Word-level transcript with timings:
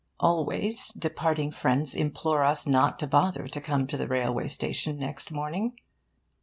Always, 0.19 0.87
departing 0.93 1.51
friends 1.51 1.93
implore 1.93 2.43
us 2.43 2.65
not 2.65 2.97
to 2.97 3.05
bother 3.07 3.47
to 3.47 3.61
come 3.61 3.85
to 3.85 3.97
the 3.97 4.07
railway 4.07 4.47
station 4.47 4.97
next 4.97 5.29
morning. 5.29 5.77